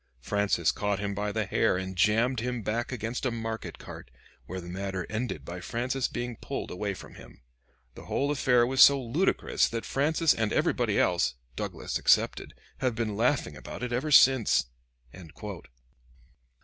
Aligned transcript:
Francis 0.19 0.71
caught 0.71 0.97
him 0.97 1.13
by 1.13 1.31
the 1.31 1.45
hair 1.45 1.77
and 1.77 1.95
jammed 1.95 2.39
him 2.39 2.63
back 2.63 2.91
against 2.91 3.23
a 3.23 3.29
market 3.29 3.77
cart, 3.77 4.09
where 4.47 4.59
the 4.59 4.67
matter 4.67 5.05
ended 5.11 5.45
by 5.45 5.59
Francis 5.59 6.07
being 6.07 6.35
pulled 6.37 6.71
away 6.71 6.95
from 6.95 7.13
him. 7.13 7.43
The 7.93 8.05
whole 8.05 8.31
affair 8.31 8.65
was 8.65 8.81
so 8.81 8.99
ludicrous 8.99 9.69
that 9.69 9.85
Francis 9.85 10.33
and 10.33 10.51
everybody 10.51 10.97
else, 10.99 11.35
Douglas 11.55 11.99
excepted, 11.99 12.55
have 12.79 12.95
been 12.95 13.15
laughing 13.15 13.55
about 13.55 13.83
it 13.83 13.93
ever 13.93 14.09
since." 14.09 14.65